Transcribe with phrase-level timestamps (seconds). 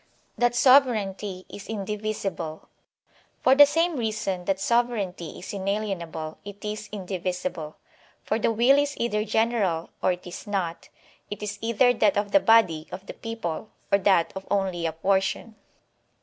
[0.35, 2.67] That Sovereignty is Indivisible.
[3.43, 7.75] For the same reason that sovereignty is inalienable it is indivisible;
[8.23, 10.89] for the will is either general, or it is not;
[11.29, 14.91] it is either that of the body of the people, or that of only a
[14.91, 15.53] portion.